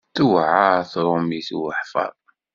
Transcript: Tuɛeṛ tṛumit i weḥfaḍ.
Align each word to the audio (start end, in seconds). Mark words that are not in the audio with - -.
Tuɛeṛ 0.15 0.77
tṛumit 0.91 1.49
i 1.55 1.55
weḥfaḍ. 1.63 2.15